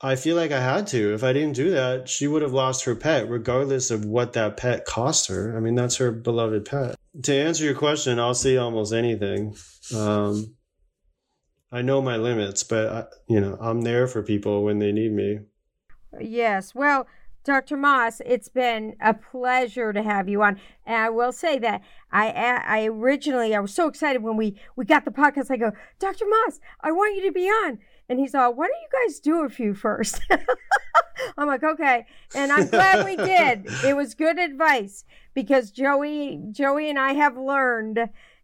[0.02, 1.12] I feel like I had to.
[1.12, 4.56] If I didn't do that, she would have lost her pet, regardless of what that
[4.56, 5.54] pet cost her.
[5.56, 6.96] I mean, that's her beloved pet.
[7.24, 9.56] To answer your question, I'll see almost anything.
[9.94, 10.54] Um,
[11.70, 15.12] I know my limits, but I, you know, I'm there for people when they need
[15.12, 15.40] me.
[16.18, 16.74] Yes.
[16.74, 17.06] Well,
[17.44, 17.76] Dr.
[17.76, 20.60] Moss, it's been a pleasure to have you on.
[20.84, 21.82] And I will say that
[22.12, 25.50] I I originally I was so excited when we we got the podcast.
[25.50, 26.26] I go, Dr.
[26.26, 27.78] Moss, I want you to be on.
[28.10, 30.20] And he's all, why don't you guys do a few first?
[31.38, 32.06] I'm like, okay.
[32.34, 33.68] And I'm glad we did.
[33.86, 38.00] It was good advice because Joey, Joey and I have learned,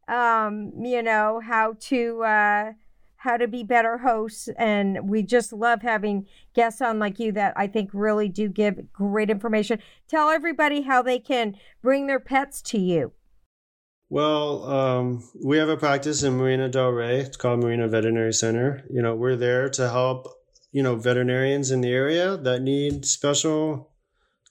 [0.07, 2.73] um, you know, how to, uh,
[3.17, 4.49] how to be better hosts.
[4.57, 8.93] And we just love having guests on like you that I think really do give
[8.93, 9.81] great information.
[10.07, 13.13] Tell everybody how they can bring their pets to you.
[14.09, 17.21] Well, um, we have a practice in Marina Del Rey.
[17.21, 18.85] It's called Marina Veterinary Center.
[18.89, 20.29] You know, we're there to help,
[20.71, 23.91] you know, veterinarians in the area that need special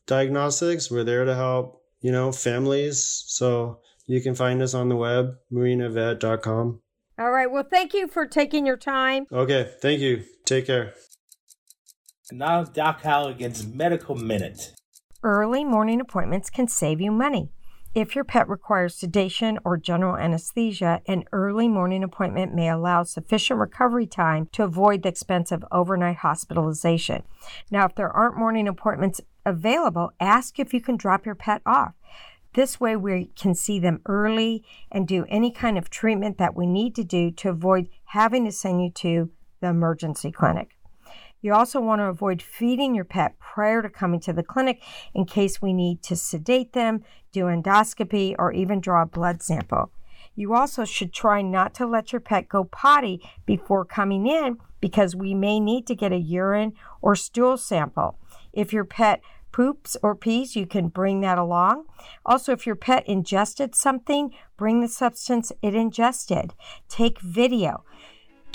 [0.08, 0.92] diagnostics.
[0.92, 3.24] We're there to help, you know, families.
[3.28, 6.82] So you can find us on the web, marinavet.com.
[7.18, 7.50] All right.
[7.50, 9.26] Well, thank you for taking your time.
[9.32, 9.72] Okay.
[9.82, 10.24] Thank you.
[10.46, 10.94] Take care.
[12.30, 14.74] And now, Doc Halligan's Medical Minute.
[15.24, 17.52] Early morning appointments can save you money.
[17.96, 23.58] If your pet requires sedation or general anesthesia, an early morning appointment may allow sufficient
[23.58, 27.24] recovery time to avoid the expense of overnight hospitalization.
[27.72, 31.94] Now, if there aren't morning appointments available, ask if you can drop your pet off.
[32.52, 36.66] This way, we can see them early and do any kind of treatment that we
[36.66, 39.32] need to do to avoid having to send you to
[39.62, 40.75] the emergency clinic.
[41.46, 44.82] You also want to avoid feeding your pet prior to coming to the clinic
[45.14, 49.92] in case we need to sedate them, do endoscopy, or even draw a blood sample.
[50.34, 55.16] You also should try not to let your pet go potty before coming in because
[55.16, 58.18] we may need to get a urine or stool sample.
[58.52, 59.22] If your pet
[59.52, 61.86] poops or pees, you can bring that along.
[62.26, 66.56] Also, if your pet ingested something, bring the substance it ingested.
[66.90, 67.84] Take video.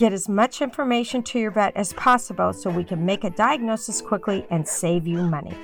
[0.01, 4.01] Get as much information to your vet as possible so we can make a diagnosis
[4.01, 5.55] quickly and save you money.